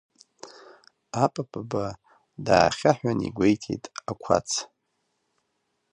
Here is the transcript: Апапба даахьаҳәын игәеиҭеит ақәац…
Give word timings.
Апапба 1.23 1.85
даахьаҳәын 2.45 3.19
игәеиҭеит 3.27 3.83
ақәац… 4.09 4.49